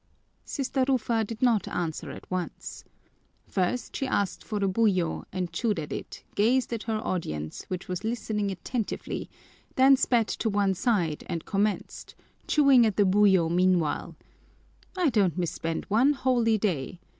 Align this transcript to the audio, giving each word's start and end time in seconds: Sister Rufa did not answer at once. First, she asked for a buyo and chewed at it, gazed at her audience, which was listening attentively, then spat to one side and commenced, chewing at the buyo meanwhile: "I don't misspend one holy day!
Sister 0.45 0.83
Rufa 0.87 1.23
did 1.23 1.43
not 1.43 1.67
answer 1.67 2.09
at 2.09 2.31
once. 2.31 2.83
First, 3.45 3.95
she 3.95 4.07
asked 4.07 4.43
for 4.43 4.57
a 4.63 4.67
buyo 4.67 5.25
and 5.31 5.53
chewed 5.53 5.77
at 5.77 5.93
it, 5.93 6.23
gazed 6.33 6.73
at 6.73 6.81
her 6.89 6.97
audience, 7.05 7.65
which 7.67 7.87
was 7.87 8.03
listening 8.03 8.49
attentively, 8.49 9.29
then 9.75 9.95
spat 9.95 10.25
to 10.27 10.49
one 10.49 10.73
side 10.73 11.23
and 11.29 11.45
commenced, 11.45 12.15
chewing 12.47 12.83
at 12.83 12.97
the 12.97 13.05
buyo 13.05 13.47
meanwhile: 13.47 14.15
"I 14.97 15.11
don't 15.11 15.37
misspend 15.37 15.85
one 15.85 16.13
holy 16.13 16.57
day! 16.57 16.99